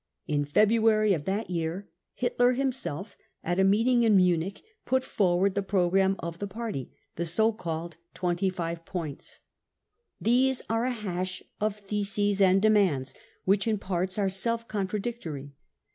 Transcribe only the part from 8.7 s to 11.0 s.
points. These are a